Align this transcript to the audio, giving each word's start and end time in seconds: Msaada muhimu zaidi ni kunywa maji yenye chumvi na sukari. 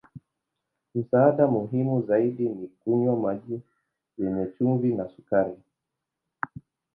Msaada 0.95 1.47
muhimu 1.47 2.01
zaidi 2.01 2.49
ni 2.49 2.67
kunywa 2.67 3.15
maji 3.15 3.61
yenye 4.17 4.47
chumvi 4.57 4.93
na 4.93 5.09
sukari. 5.09 5.57